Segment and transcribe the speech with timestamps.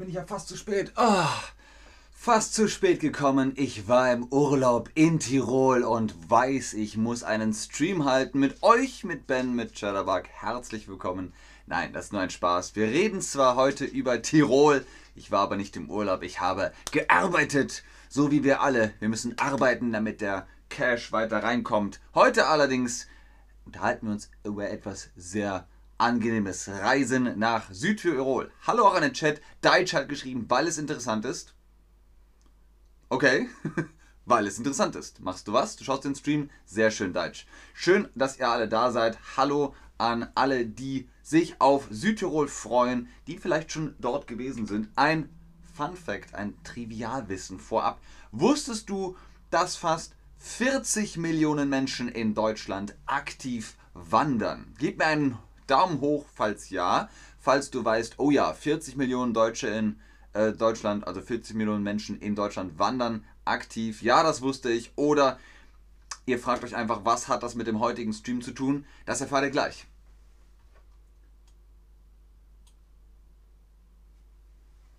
[0.00, 0.94] bin ich ja fast zu spät.
[0.96, 1.26] Oh,
[2.10, 3.52] fast zu spät gekommen.
[3.56, 9.04] Ich war im Urlaub in Tirol und weiß, ich muss einen Stream halten mit euch,
[9.04, 10.22] mit Ben, mit Chatterbug.
[10.32, 11.34] Herzlich willkommen.
[11.66, 12.76] Nein, das ist nur ein Spaß.
[12.76, 16.22] Wir reden zwar heute über Tirol, ich war aber nicht im Urlaub.
[16.22, 18.94] Ich habe gearbeitet, so wie wir alle.
[19.00, 22.00] Wir müssen arbeiten, damit der Cash weiter reinkommt.
[22.14, 23.06] Heute allerdings
[23.66, 25.68] unterhalten wir uns über etwas sehr
[26.00, 28.50] angenehmes Reisen nach Südtirol.
[28.66, 29.40] Hallo auch an den Chat.
[29.60, 31.54] Deutsch hat geschrieben, weil es interessant ist.
[33.10, 33.48] Okay,
[34.24, 35.20] weil es interessant ist.
[35.20, 35.76] Machst du was?
[35.76, 36.50] Du schaust den Stream?
[36.64, 37.46] Sehr schön, Deutsch.
[37.74, 39.18] Schön, dass ihr alle da seid.
[39.36, 44.88] Hallo an alle, die sich auf Südtirol freuen, die vielleicht schon dort gewesen sind.
[44.96, 45.28] Ein
[45.74, 48.00] Fun Fact, ein Trivialwissen vorab.
[48.32, 49.16] Wusstest du,
[49.50, 54.74] dass fast 40 Millionen Menschen in Deutschland aktiv wandern?
[54.78, 55.38] Gib mir einen
[55.70, 57.08] Daumen hoch, falls ja.
[57.38, 60.00] Falls du weißt, oh ja, 40 Millionen Deutsche in
[60.32, 64.02] äh, Deutschland, also 40 Millionen Menschen in Deutschland wandern aktiv.
[64.02, 64.92] Ja, das wusste ich.
[64.96, 65.38] Oder
[66.26, 68.84] ihr fragt euch einfach, was hat das mit dem heutigen Stream zu tun?
[69.06, 69.86] Das erfahrt ihr gleich.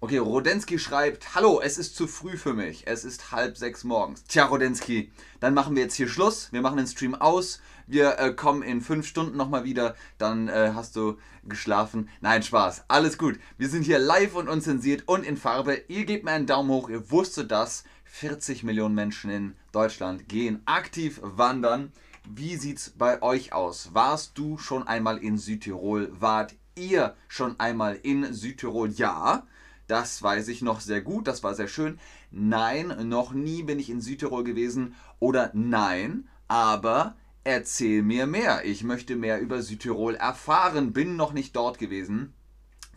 [0.04, 2.88] Okay, Rodensky schreibt, hallo, es ist zu früh für mich.
[2.88, 4.24] Es ist halb sechs morgens.
[4.24, 6.52] Tja, Rodensky, dann machen wir jetzt hier Schluss.
[6.52, 7.62] Wir machen den Stream aus.
[7.86, 9.96] Wir äh, kommen in fünf Stunden nochmal wieder.
[10.18, 12.10] Dann äh, hast du geschlafen.
[12.20, 12.86] Nein, Spaß.
[12.88, 13.38] Alles gut.
[13.60, 15.84] Wir sind hier live und unzensiert und in Farbe.
[15.88, 16.90] Ihr gebt mir einen Daumen hoch.
[16.90, 17.84] Ihr wusstet das.
[18.06, 21.92] 40 Millionen Menschen in Deutschland gehen aktiv wandern.
[22.28, 23.94] Wie sieht's bei euch aus?
[23.94, 26.10] Warst du schon einmal in Südtirol?
[26.20, 28.90] Wart ihr schon einmal in Südtirol?
[28.90, 29.46] Ja.
[29.92, 32.00] Das weiß ich noch sehr gut, das war sehr schön.
[32.32, 34.96] Nein, noch nie bin ich in Südtirol gewesen.
[35.20, 38.64] Oder nein, aber erzähl mir mehr.
[38.64, 42.34] Ich möchte mehr über Südtirol erfahren, bin noch nicht dort gewesen.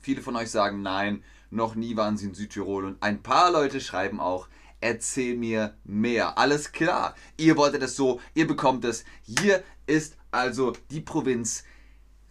[0.01, 2.85] Viele von euch sagen nein, noch nie waren sie in Südtirol.
[2.85, 4.47] Und ein paar Leute schreiben auch,
[4.81, 6.39] erzähl mir mehr.
[6.39, 9.05] Alles klar, ihr wolltet es so, ihr bekommt es.
[9.23, 11.65] Hier ist also die Provinz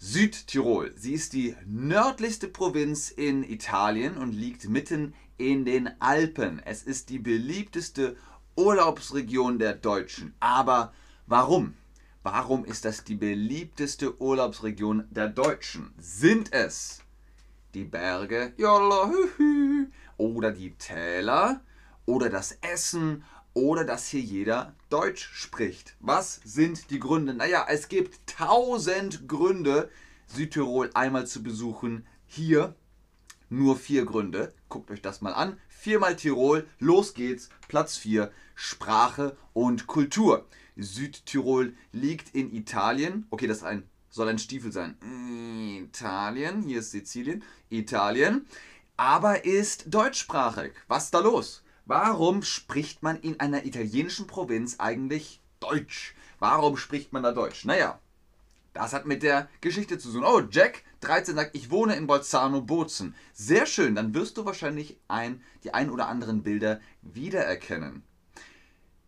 [0.06, 0.92] Südtirol.
[0.98, 6.62] Sie ist die nördlichste Provinz in Italien und liegt mitten in den Alpen.
[6.66, 8.18] Es ist die beliebteste
[8.58, 10.34] Urlaubsregion der Deutschen.
[10.42, 10.92] Aber
[11.26, 11.76] warum?
[12.22, 15.94] Warum ist das die beliebteste Urlaubsregion der Deutschen?
[15.98, 17.00] Sind es
[17.74, 18.52] die Berge
[20.18, 21.62] oder die Täler
[22.06, 25.96] oder das Essen oder dass hier jeder Deutsch spricht.
[26.00, 27.34] Was sind die Gründe?
[27.34, 29.90] Naja, es gibt tausend Gründe,
[30.28, 32.06] Südtirol einmal zu besuchen.
[32.26, 32.76] Hier
[33.50, 34.54] nur vier Gründe.
[34.70, 35.60] Guckt euch das mal an.
[35.68, 37.50] Viermal Tirol, los geht's.
[37.68, 40.48] Platz 4, Sprache und Kultur.
[40.76, 43.28] Südtirol liegt in Italien.
[43.30, 44.98] Okay, das ein, soll ein Stiefel sein.
[45.84, 47.44] Italien, hier ist Sizilien.
[47.70, 48.48] Italien.
[48.98, 50.72] Aber ist deutschsprachig.
[50.88, 51.63] Was ist da los?
[51.86, 56.16] Warum spricht man in einer italienischen Provinz eigentlich Deutsch?
[56.40, 57.66] Warum spricht man da Deutsch?
[57.66, 58.00] Naja,
[58.74, 60.24] das hat mit der Geschichte zu tun.
[60.24, 63.16] Oh, Jack 13 sagt, ich wohne in Bolzano Bozen.
[63.34, 68.04] Sehr schön, dann wirst du wahrscheinlich ein, die ein oder anderen Bilder wiedererkennen.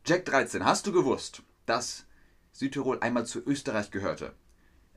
[0.05, 2.05] Jack 13, hast du gewusst, dass
[2.51, 4.33] Südtirol einmal zu Österreich gehörte?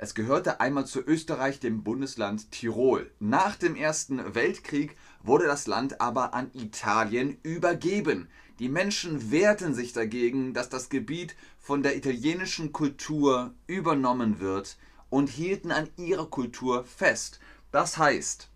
[0.01, 3.11] Es gehörte einmal zu Österreich, dem Bundesland Tirol.
[3.19, 8.29] Nach dem Ersten Weltkrieg wurde das Land aber an Italien übergeben.
[8.59, 14.77] Die Menschen wehrten sich dagegen, dass das Gebiet von der italienischen Kultur übernommen wird
[15.11, 17.41] und hielten an ihrer Kultur fest.
[17.71, 18.49] Das heißt,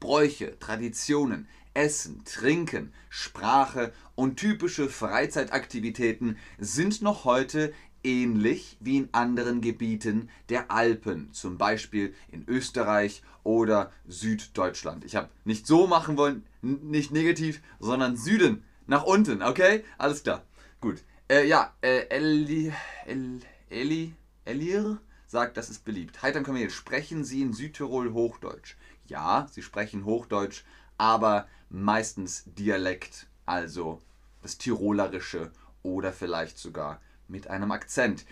[0.00, 7.72] Bräuche, Traditionen, Essen, Trinken, Sprache und typische Freizeitaktivitäten sind noch heute
[8.04, 15.04] ähnlich wie in anderen Gebieten der Alpen, zum Beispiel in Österreich oder Süddeutschland.
[15.04, 19.84] Ich habe nicht so machen wollen, nicht negativ, sondern Süden, nach unten, okay?
[19.98, 20.42] Alles klar.
[20.80, 21.02] Gut.
[21.28, 22.72] Äh, ja, äh, Eli,
[23.06, 26.22] El, Eli, Elir sagt, das ist beliebt.
[26.22, 28.74] Heitern Kamel, sprechen Sie in Südtirol Hochdeutsch?
[29.06, 30.64] Ja, Sie sprechen Hochdeutsch,
[30.98, 34.02] aber meistens Dialekt, also
[34.42, 35.52] das Tirolerische
[35.82, 38.26] oder vielleicht sogar mit einem Akzent.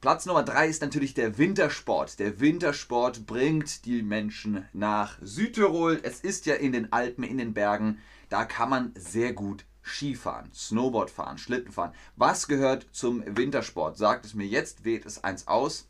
[0.00, 2.18] Platz Nummer 3 ist natürlich der Wintersport.
[2.18, 6.00] Der Wintersport bringt die Menschen nach Südtirol.
[6.02, 7.98] Es ist ja in den Alpen, in den Bergen.
[8.30, 11.92] Da kann man sehr gut Skifahren, Snowboard fahren, Schlitten fahren.
[12.16, 13.98] Was gehört zum Wintersport?
[13.98, 15.88] Sagt es mir jetzt, wählt es eins aus.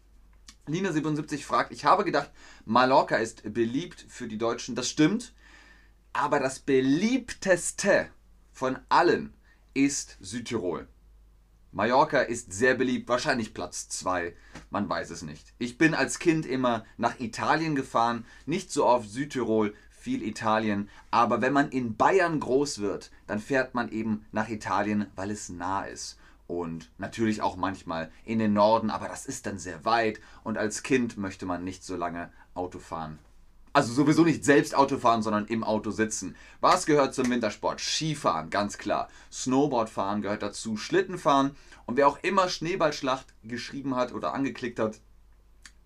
[0.68, 2.30] Lina77 fragt, ich habe gedacht,
[2.64, 4.74] Mallorca ist beliebt für die Deutschen.
[4.74, 5.34] Das stimmt.
[6.12, 8.08] Aber das beliebteste
[8.52, 9.34] von allen
[9.74, 10.88] ist Südtirol.
[11.72, 14.34] Mallorca ist sehr beliebt, wahrscheinlich Platz 2,
[14.70, 15.55] man weiß es nicht.
[15.58, 20.88] Ich bin als Kind immer nach Italien gefahren, nicht so oft Südtirol, viel Italien.
[21.12, 25.49] Aber wenn man in Bayern groß wird, dann fährt man eben nach Italien, weil es
[25.49, 26.19] nah ist.
[26.49, 30.20] Und natürlich auch manchmal in den Norden, aber das ist dann sehr weit.
[30.43, 33.20] Und als Kind möchte man nicht so lange Auto fahren.
[33.72, 36.34] Also sowieso nicht selbst Auto fahren, sondern im Auto sitzen.
[36.61, 37.81] Was gehört zum Wintersport?
[37.81, 39.08] Skifahren, ganz klar.
[39.32, 40.76] Snowboardfahren gehört dazu.
[40.76, 41.56] Schlittenfahren.
[41.87, 45.00] Und wer auch immer Schneeballschlacht geschrieben hat oder angeklickt hat,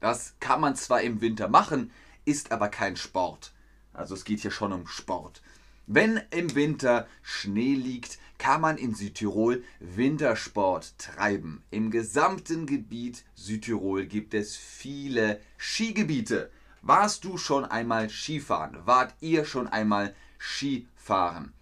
[0.00, 1.90] das kann man zwar im Winter machen,
[2.24, 3.52] ist aber kein Sport.
[3.92, 5.42] Also es geht hier schon um Sport.
[5.86, 11.62] Wenn im Winter Schnee liegt, kann man in Südtirol Wintersport treiben.
[11.70, 16.50] Im gesamten Gebiet Südtirol gibt es viele Skigebiete.
[16.86, 18.76] Warst du schon einmal Skifahren?
[18.84, 21.54] Wart ihr schon einmal Skifahren?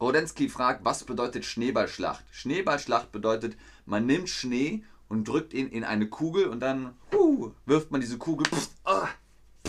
[0.00, 2.24] Rodensky fragt, was bedeutet Schneeballschlacht?
[2.30, 7.90] Schneeballschlacht bedeutet, man nimmt Schnee und drückt ihn in eine Kugel und dann uh, wirft
[7.90, 9.06] man diese Kugel pff, uh,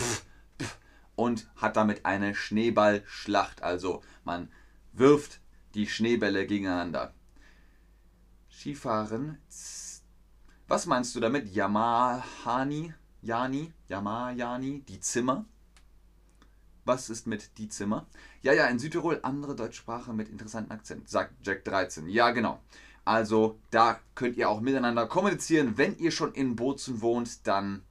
[0.00, 0.24] pff,
[0.58, 0.78] pff,
[1.14, 3.62] und hat damit eine Schneeballschlacht.
[3.62, 4.50] Also man
[4.94, 5.40] wirft
[5.74, 7.12] die Schneebälle gegeneinander.
[8.50, 9.36] Skifahren.
[10.68, 11.54] Was meinst du damit?
[11.54, 12.94] Yamahani?
[13.24, 15.46] Jani, Yama, Jani, die Zimmer.
[16.84, 18.06] Was ist mit die Zimmer?
[18.42, 22.08] Ja, ja, in Südtirol andere Deutschsprache mit interessanten Akzent, sagt Jack 13.
[22.08, 22.60] Ja, genau.
[23.06, 25.78] Also da könnt ihr auch miteinander kommunizieren.
[25.78, 27.82] Wenn ihr schon in Bozen wohnt, dann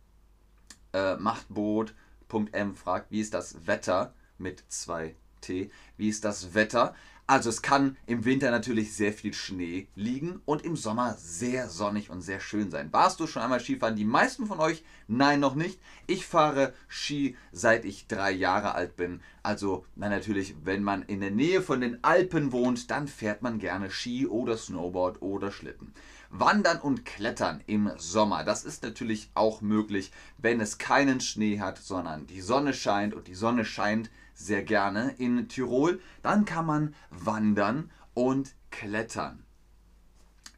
[0.93, 5.71] äh, macht Boot.m fragt, wie ist das Wetter mit 2T?
[5.97, 6.95] Wie ist das Wetter?
[7.25, 12.09] Also es kann im Winter natürlich sehr viel Schnee liegen und im Sommer sehr sonnig
[12.09, 12.91] und sehr schön sein.
[12.91, 13.95] Warst du schon einmal Skifahren?
[13.95, 14.83] Die meisten von euch?
[15.07, 15.79] Nein, noch nicht.
[16.05, 19.21] Ich fahre Ski seit ich drei Jahre alt bin.
[19.41, 23.57] Also na natürlich, wenn man in der Nähe von den Alpen wohnt, dann fährt man
[23.57, 25.93] gerne Ski oder Snowboard oder Schlitten.
[26.29, 31.77] Wandern und Klettern im Sommer, das ist natürlich auch möglich, wenn es keinen Schnee hat,
[31.77, 36.95] sondern die Sonne scheint und die Sonne scheint sehr gerne in Tirol, dann kann man
[37.09, 39.45] wandern und klettern.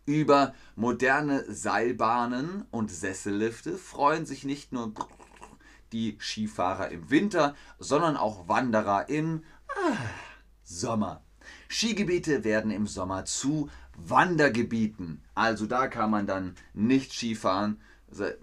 [0.06, 4.94] Über moderne Seilbahnen und Sessellifte freuen sich nicht nur
[5.92, 9.98] die Skifahrer im Winter, sondern auch Wanderer im ah,
[10.63, 11.24] Sommer.
[11.69, 15.24] Skigebiete werden im Sommer zu Wandergebieten.
[15.33, 17.80] Also da kann man dann nicht Skifahren,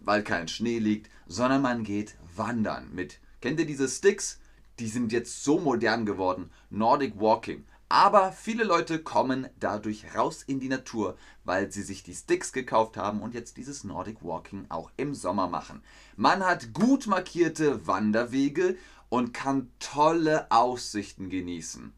[0.00, 3.20] weil kein Schnee liegt, sondern man geht wandern mit.
[3.40, 4.40] Kennt ihr diese Sticks?
[4.78, 6.50] Die sind jetzt so modern geworden.
[6.70, 7.64] Nordic Walking.
[7.88, 12.96] Aber viele Leute kommen dadurch raus in die Natur, weil sie sich die Sticks gekauft
[12.96, 15.82] haben und jetzt dieses Nordic Walking auch im Sommer machen.
[16.16, 18.76] Man hat gut markierte Wanderwege
[19.10, 21.92] und kann tolle Aussichten genießen.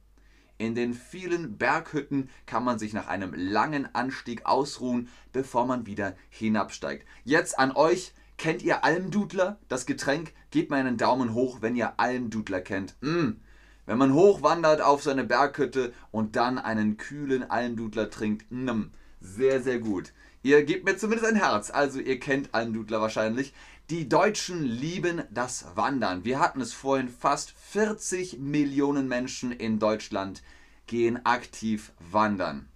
[0.58, 6.16] In den vielen Berghütten kann man sich nach einem langen Anstieg ausruhen, bevor man wieder
[6.28, 7.06] hinabsteigt.
[7.22, 10.32] Jetzt an euch, Kennt ihr Almdudler, das Getränk?
[10.50, 12.94] Gebt mir einen Daumen hoch, wenn ihr Almdudler kennt.
[13.00, 13.40] Mm.
[13.86, 18.90] Wenn man hochwandert auf seine Berghütte und dann einen kühlen Almdudler trinkt, mm.
[19.20, 20.12] sehr, sehr gut.
[20.42, 23.54] Ihr gebt mir zumindest ein Herz, also ihr kennt Almdudler wahrscheinlich.
[23.90, 26.24] Die Deutschen lieben das Wandern.
[26.24, 30.42] Wir hatten es vorhin, fast 40 Millionen Menschen in Deutschland
[30.86, 32.68] gehen aktiv wandern.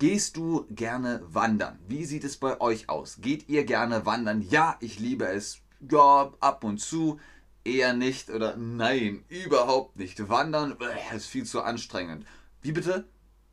[0.00, 1.78] Gehst du gerne wandern?
[1.86, 3.18] Wie sieht es bei euch aus?
[3.20, 4.40] Geht ihr gerne wandern?
[4.40, 5.58] Ja, ich liebe es.
[5.90, 7.20] Ja, ab und zu.
[7.64, 10.30] Eher nicht oder nein, überhaupt nicht.
[10.30, 10.74] Wandern
[11.14, 12.24] ist viel zu anstrengend.
[12.62, 13.04] Wie bitte?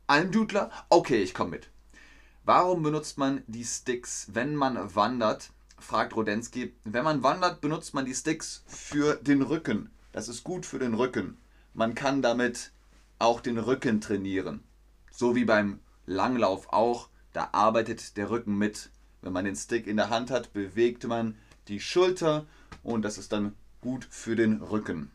[0.06, 0.70] Almdudler?
[0.88, 1.68] Okay, ich komme mit.
[2.46, 5.50] Warum benutzt man die Sticks, wenn man wandert?
[5.78, 6.72] fragt Rodensky.
[6.84, 9.90] Wenn man wandert, benutzt man die Sticks für den Rücken.
[10.12, 11.36] Das ist gut für den Rücken.
[11.74, 12.72] Man kann damit
[13.18, 14.64] auch den Rücken trainieren.
[15.10, 18.90] So wie beim Langlauf auch, da arbeitet der Rücken mit.
[19.20, 21.36] Wenn man den Stick in der Hand hat, bewegt man
[21.68, 22.46] die Schulter
[22.82, 25.10] und das ist dann gut für den Rücken.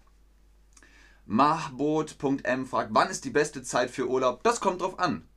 [1.26, 4.44] Mahbot.m fragt, wann ist die beste Zeit für Urlaub?
[4.44, 5.28] Das kommt drauf an.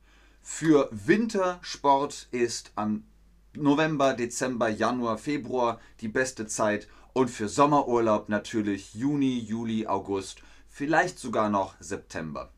[0.41, 3.05] Für Wintersport ist am
[3.53, 11.17] November, Dezember, Januar, Februar die beste Zeit und für Sommerurlaub natürlich Juni, Juli, August, vielleicht
[11.17, 12.51] sogar noch September.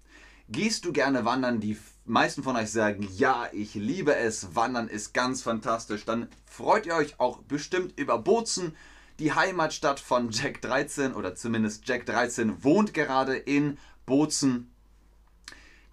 [0.50, 1.60] Gehst du gerne wandern?
[1.60, 1.78] Die
[2.10, 4.56] meisten von euch sagen, ja, ich liebe es.
[4.56, 6.06] Wandern ist ganz fantastisch.
[6.06, 8.76] Dann freut ihr euch auch bestimmt über Bozen,
[9.20, 14.72] die Heimatstadt von Jack 13 oder zumindest Jack 13 wohnt gerade in Bozen.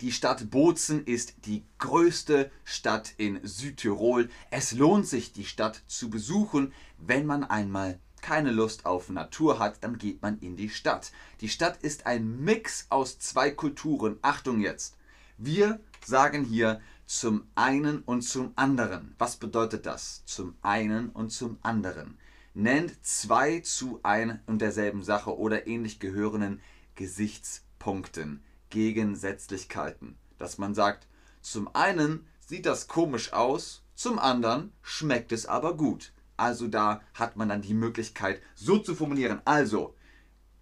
[0.01, 4.29] Die Stadt Bozen ist die größte Stadt in Südtirol.
[4.51, 9.83] Es lohnt sich, die Stadt zu besuchen, wenn man einmal keine Lust auf Natur hat,
[9.83, 11.13] dann geht man in die Stadt.
[11.41, 14.19] Die Stadt ist ein Mix aus zwei Kulturen.
[14.23, 14.97] Achtung jetzt.
[15.39, 19.15] Wir sagen hier zum einen und zum anderen.
[19.19, 20.25] Was bedeutet das?
[20.25, 22.19] Zum einen und zum anderen.
[22.55, 26.63] nennt zwei zu ein und derselben Sache oder ähnlich gehörenden
[26.95, 30.17] Gesichtspunkten, Gegensätzlichkeiten.
[30.39, 31.07] Dass man sagt,
[31.43, 36.13] zum einen sieht das komisch aus, zum anderen schmeckt es aber gut.
[36.39, 39.43] Also da hat man dann die Möglichkeit, so zu formulieren.
[39.45, 39.95] Also,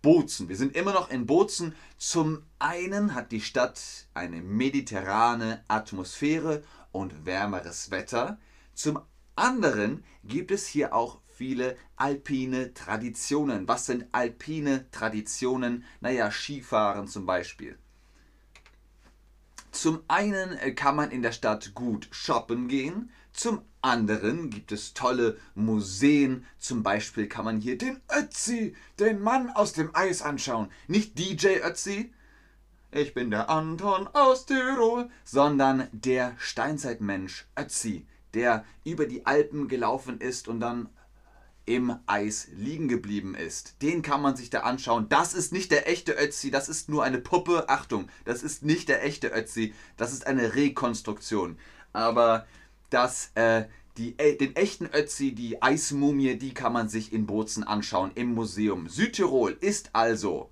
[0.04, 0.50] Bozen.
[0.50, 1.74] Wir sind immer noch in Bozen.
[1.96, 3.80] Zum einen hat die Stadt
[4.12, 8.38] eine mediterrane Atmosphäre und wärmeres Wetter.
[8.74, 9.00] Zum
[9.34, 13.66] anderen gibt es hier auch viele alpine Traditionen.
[13.66, 15.84] Was sind alpine Traditionen?
[16.02, 17.78] Naja, Skifahren zum Beispiel.
[19.70, 24.94] Zum einen äh, kann man in der Stadt gut shoppen gehen, zum anderen gibt es
[24.94, 26.46] tolle Museen.
[26.58, 30.70] Zum Beispiel kann man hier den Ötzi, den Mann aus dem Eis anschauen.
[30.86, 32.12] Nicht DJ Ötzi,
[32.92, 40.20] ich bin der Anton aus Tirol, sondern der Steinzeitmensch Ötzi, der über die Alpen gelaufen
[40.20, 40.88] ist und dann
[41.66, 43.82] im Eis liegen geblieben ist.
[43.82, 45.08] Den kann man sich da anschauen.
[45.08, 47.68] Das ist nicht der echte Ötzi, das ist nur eine Puppe.
[47.68, 51.58] Achtung, das ist nicht der echte Ötzi, das ist eine Rekonstruktion.
[51.92, 52.46] Aber
[52.94, 53.64] das, äh,
[53.96, 58.34] die, äh, den echten Ötzi, die Eismumie, die kann man sich in Bozen anschauen im
[58.34, 58.88] Museum.
[58.88, 60.50] Südtirol ist also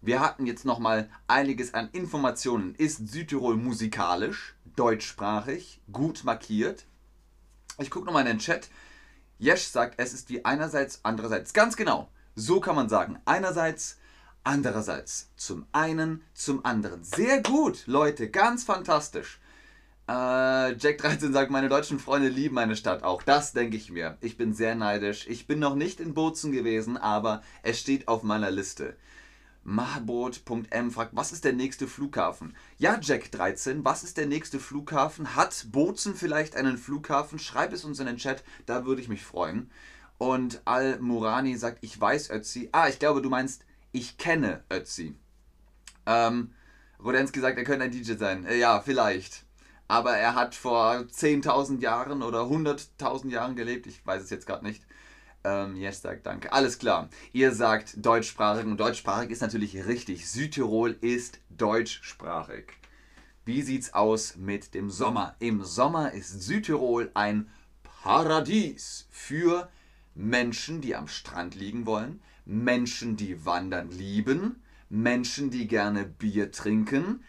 [0.00, 2.74] wir hatten jetzt nochmal einiges an Informationen.
[2.76, 6.86] Ist Südtirol musikalisch, deutschsprachig, gut markiert?
[7.78, 8.68] Ich gucke nochmal in den Chat.
[9.38, 11.52] Jesch sagt, es ist wie einerseits, andererseits.
[11.52, 12.08] Ganz genau.
[12.36, 13.18] So kann man sagen.
[13.24, 13.98] Einerseits,
[14.44, 15.30] andererseits.
[15.36, 17.02] Zum einen, zum anderen.
[17.02, 18.30] Sehr gut, Leute.
[18.30, 19.40] Ganz fantastisch.
[20.08, 23.22] Äh, Jack 13 sagt, meine deutschen Freunde lieben meine Stadt auch.
[23.22, 24.16] Das denke ich mir.
[24.22, 25.26] Ich bin sehr neidisch.
[25.28, 28.96] Ich bin noch nicht in Bozen gewesen, aber es steht auf meiner Liste.
[29.64, 32.56] Mahboot.m fragt, was ist der nächste Flughafen?
[32.78, 35.36] Ja, Jack 13, was ist der nächste Flughafen?
[35.36, 37.38] Hat Bozen vielleicht einen Flughafen?
[37.38, 39.70] Schreib es uns in den Chat, da würde ich mich freuen.
[40.16, 42.70] Und Al-Murani sagt, ich weiß Ötzi.
[42.72, 45.14] Ah, ich glaube, du meinst, ich kenne Ötzi.
[46.06, 46.54] Ähm,
[47.04, 48.46] Rodensky sagt, er könnte ein DJ sein.
[48.46, 49.44] Äh, ja, vielleicht.
[49.88, 53.86] Aber er hat vor 10.000 Jahren oder 100.000 Jahren gelebt.
[53.86, 54.82] Ich weiß es jetzt gerade nicht.
[55.44, 56.52] Ähm, yes sagt danke.
[56.52, 57.08] Alles klar.
[57.32, 60.28] Ihr sagt deutschsprachig und deutschsprachig ist natürlich richtig.
[60.30, 62.72] Südtirol ist deutschsprachig.
[63.44, 65.34] Wie sieht's aus mit dem Sommer?
[65.38, 67.48] Im Sommer ist Südtirol ein
[67.82, 69.70] Paradies für
[70.14, 77.24] Menschen, die am Strand liegen wollen, Menschen, die wandern lieben, Menschen, die gerne Bier trinken,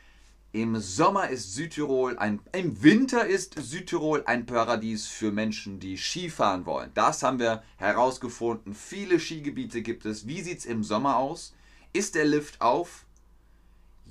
[0.51, 6.65] im Sommer ist Südtirol ein, im Winter ist Südtirol ein Paradies für Menschen, die Skifahren
[6.65, 6.89] wollen.
[6.95, 8.73] Das haben wir herausgefunden.
[8.73, 10.27] Viele Skigebiete gibt es.
[10.27, 11.53] Wie sieht es im Sommer aus?
[11.93, 13.05] Ist der Lift auf?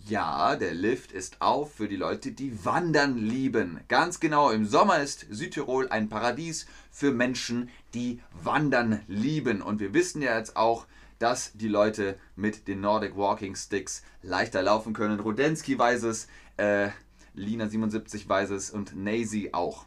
[0.06, 3.80] Ja, der Lift ist auf für die Leute, die Wandern lieben.
[3.88, 9.60] Ganz genau, im Sommer ist Südtirol ein Paradies für Menschen, die Wandern lieben.
[9.60, 10.86] Und wir wissen ja jetzt auch,
[11.18, 15.20] dass die Leute mit den Nordic Walking Sticks leichter laufen können.
[15.20, 16.90] Rudensky weiß es, äh,
[17.36, 19.86] Lina77 weiß es und Nazy auch.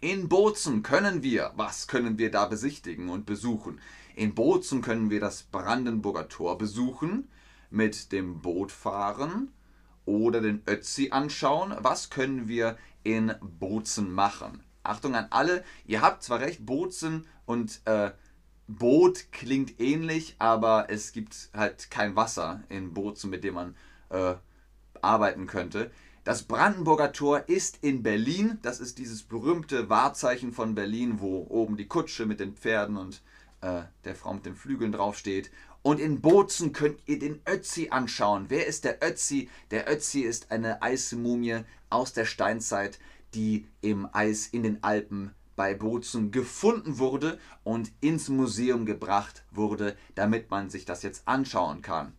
[0.00, 3.80] In Bozen können wir, was können wir da besichtigen und besuchen?
[4.14, 7.28] In Bozen können wir das Brandenburger Tor besuchen,
[7.70, 9.52] mit dem Boot fahren
[10.04, 11.74] oder den Ötzi anschauen.
[11.80, 14.62] Was können wir in Bozen machen?
[14.82, 18.12] Achtung an alle, ihr habt zwar recht, Bozen und äh,
[18.68, 23.74] Boot klingt ähnlich, aber es gibt halt kein Wasser in Booten, mit dem man
[24.10, 24.34] äh,
[25.00, 25.90] arbeiten könnte.
[26.22, 28.58] Das Brandenburger Tor ist in Berlin.
[28.60, 33.22] Das ist dieses berühmte Wahrzeichen von Berlin, wo oben die Kutsche mit den Pferden und
[33.62, 35.50] äh, der Frau mit den Flügeln draufsteht.
[35.80, 38.46] Und in Bozen könnt ihr den Ötzi anschauen.
[38.48, 39.48] Wer ist der Ötzi?
[39.70, 42.98] Der Ötzi ist eine Eismumie aus der Steinzeit,
[43.32, 49.96] die im Eis in den Alpen bei Bozen gefunden wurde und ins Museum gebracht wurde,
[50.14, 52.14] damit man sich das jetzt anschauen kann.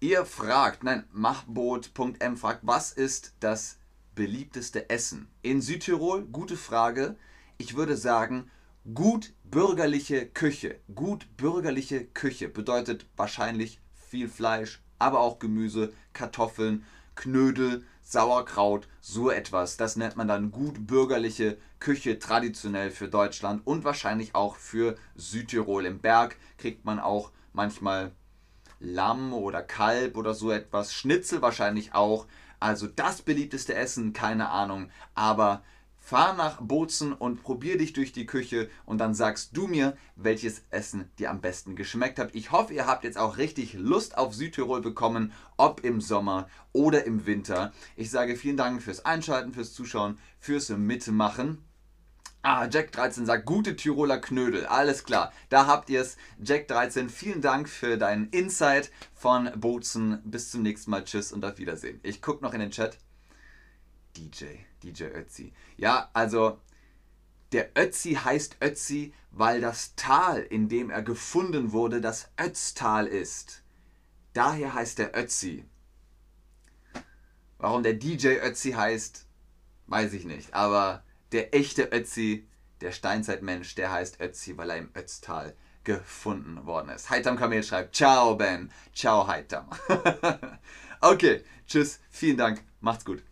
[0.00, 3.78] Ihr fragt, nein, machboot.m fragt, was ist das
[4.14, 5.28] beliebteste Essen?
[5.40, 7.16] In Südtirol, gute Frage.
[7.56, 8.50] Ich würde sagen,
[8.92, 10.80] gut bürgerliche Küche.
[10.94, 16.84] Gut bürgerliche Küche bedeutet wahrscheinlich viel Fleisch, aber auch Gemüse, Kartoffeln,
[17.14, 19.76] Knödel, Sauerkraut, so etwas.
[19.76, 25.86] Das nennt man dann gut bürgerliche Küche traditionell für Deutschland und wahrscheinlich auch für Südtirol.
[25.86, 28.12] Im Berg kriegt man auch manchmal
[28.78, 30.92] Lamm oder Kalb oder so etwas.
[30.92, 32.26] Schnitzel wahrscheinlich auch.
[32.60, 34.90] Also das beliebteste Essen, keine Ahnung.
[35.14, 35.62] Aber
[36.04, 40.62] Fahr nach Bozen und probier dich durch die Küche und dann sagst du mir, welches
[40.68, 42.34] Essen dir am besten geschmeckt hat.
[42.34, 47.06] Ich hoffe, ihr habt jetzt auch richtig Lust auf Südtirol bekommen, ob im Sommer oder
[47.06, 47.72] im Winter.
[47.96, 51.64] Ich sage vielen Dank fürs Einschalten, fürs Zuschauen, fürs Mitmachen.
[52.42, 54.66] Ah, Jack 13 sagt, gute Tiroler Knödel.
[54.66, 55.32] Alles klar.
[55.48, 56.18] Da habt ihr es.
[56.38, 60.20] Jack 13, vielen Dank für deinen Insight von Bozen.
[60.22, 61.04] Bis zum nächsten Mal.
[61.04, 61.98] Tschüss und auf Wiedersehen.
[62.02, 62.98] Ich gucke noch in den Chat.
[64.16, 64.44] DJ,
[64.82, 65.52] DJ Ötzi.
[65.76, 66.60] Ja, also
[67.52, 73.62] der Ötzi heißt Ötzi, weil das Tal, in dem er gefunden wurde, das Ötztal ist.
[74.32, 75.64] Daher heißt er Ötzi.
[77.58, 79.26] Warum der DJ Ötzi heißt,
[79.86, 80.52] weiß ich nicht.
[80.54, 82.48] Aber der echte Ötzi,
[82.80, 87.10] der Steinzeitmensch, der heißt Ötzi, weil er im Ötztal gefunden worden ist.
[87.10, 89.68] Heitam Kamel schreibt, ciao Ben, ciao Heitam.
[91.00, 93.22] okay, tschüss, vielen Dank, macht's gut.